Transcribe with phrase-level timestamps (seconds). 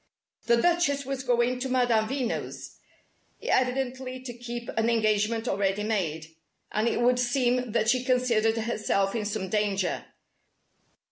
[0.47, 2.79] The Duchess was going to Madame Veno's,
[3.43, 6.37] evidently to keep an engagement already made,
[6.71, 10.05] and it would seem that she considered herself in some danger.